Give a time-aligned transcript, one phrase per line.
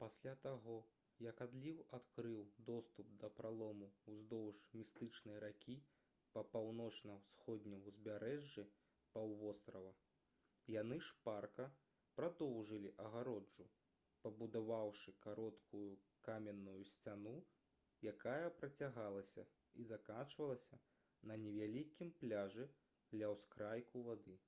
[0.00, 0.74] пасля таго
[1.22, 5.74] як адліў адкрыў доступ да пралому ўздоўж містычнай ракі
[6.36, 8.64] па паўночна-ўсходнім узбярэжжы
[9.16, 9.90] паўвострава
[10.76, 11.66] яны шпарка
[12.20, 13.66] прадоўжылі агароджу
[14.26, 15.88] пабудаваўшы кароткую
[16.28, 17.34] каменную сцяну
[18.14, 19.44] якая працягалася
[19.84, 20.80] і заканчвалася
[21.32, 22.66] на невялікім пляжы
[23.22, 24.38] ля ўскрайку вады